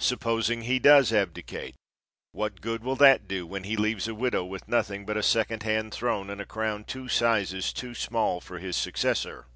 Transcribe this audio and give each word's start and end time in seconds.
Supposing 0.00 0.62
he 0.62 0.80
does 0.80 1.12
abdicate, 1.12 1.76
what 2.32 2.60
good 2.60 2.82
will 2.82 2.96
that 2.96 3.28
do, 3.28 3.46
when 3.46 3.62
he 3.62 3.76
leaves 3.76 4.08
a 4.08 4.14
widow 4.16 4.44
with 4.44 4.66
nothing 4.66 5.06
but 5.06 5.16
a 5.16 5.22
second 5.22 5.62
hand 5.62 5.94
throne 5.94 6.28
and 6.28 6.40
a 6.40 6.44
crown 6.44 6.82
two 6.82 7.06
sizes 7.06 7.72
too 7.72 7.94
small 7.94 8.40
for 8.40 8.58
his 8.58 8.74
successor? 8.74 9.46